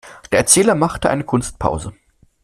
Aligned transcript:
Der 0.31 0.39
Erzähler 0.39 0.73
machte 0.73 1.11
eine 1.11 1.23
Kunstpause. 1.23 1.93